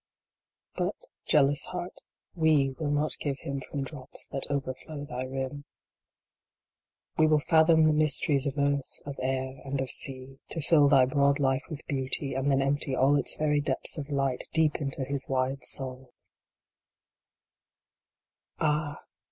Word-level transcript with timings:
But, 0.75 0.95
jealous 1.27 1.65
heart, 1.65 2.01
we 2.33 2.71
will 2.79 2.89
not 2.89 3.15
give 3.19 3.37
him 3.41 3.61
from 3.61 3.83
drops 3.83 4.27
that 4.29 4.47
overflow 4.49 5.05
thy 5.05 5.25
rim. 5.25 5.65
We 7.19 7.27
will 7.27 7.39
fathom 7.39 7.83
the 7.85 7.93
mysteries 7.93 8.47
of 8.47 8.57
earth, 8.57 8.99
of 9.05 9.19
air 9.21 9.61
and 9.63 9.79
of 9.79 9.91
sea, 9.91 10.39
to 10.49 10.59
fill 10.59 10.89
thy 10.89 11.05
broad 11.05 11.37
life 11.37 11.65
with 11.69 11.85
beauty, 11.85 12.33
and 12.33 12.49
then 12.49 12.63
empty 12.63 12.95
all 12.95 13.15
its 13.15 13.35
very 13.35 13.61
depths 13.61 13.95
of 13.99 14.09
light 14.09 14.47
deep 14.53 14.77
into 14.77 15.03
his 15.03 15.29
wide 15.29 15.63
soul! 15.63 16.11
IL 18.59 18.67
Ah 18.67 18.97